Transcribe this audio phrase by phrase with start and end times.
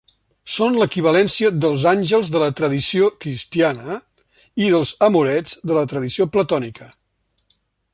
[0.51, 4.01] Són l'equivalència dels àngels de la tradició cristiana
[4.67, 6.95] i dels amorets de la tradició platònica.